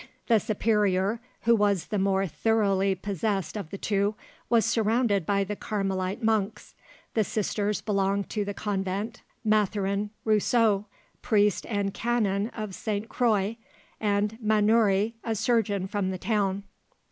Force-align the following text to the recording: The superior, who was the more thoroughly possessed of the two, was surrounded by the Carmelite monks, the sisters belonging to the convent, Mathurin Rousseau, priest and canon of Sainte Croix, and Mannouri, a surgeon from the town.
The 0.25 0.39
superior, 0.39 1.19
who 1.41 1.55
was 1.55 1.89
the 1.89 1.99
more 1.99 2.25
thoroughly 2.25 2.95
possessed 2.95 3.55
of 3.55 3.69
the 3.69 3.77
two, 3.77 4.15
was 4.49 4.65
surrounded 4.65 5.27
by 5.27 5.43
the 5.43 5.55
Carmelite 5.55 6.23
monks, 6.23 6.73
the 7.13 7.23
sisters 7.23 7.81
belonging 7.81 8.23
to 8.29 8.43
the 8.43 8.55
convent, 8.55 9.21
Mathurin 9.43 10.09
Rousseau, 10.25 10.87
priest 11.21 11.67
and 11.67 11.93
canon 11.93 12.47
of 12.49 12.73
Sainte 12.73 13.09
Croix, 13.09 13.57
and 13.99 14.39
Mannouri, 14.41 15.13
a 15.23 15.35
surgeon 15.35 15.85
from 15.85 16.09
the 16.09 16.17
town. 16.17 16.63